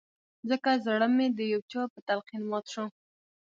[0.49, 2.85] ځکه زړه مې د يو چا په تلقين مات شو